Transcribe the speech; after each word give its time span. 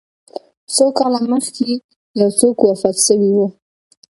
څو 0.75 0.85
کاله 0.97 1.19
مخکي 1.31 1.71
یو 2.19 2.29
څوک 2.39 2.57
وفات 2.69 2.95
سوی 3.07 3.31
و 3.33 3.37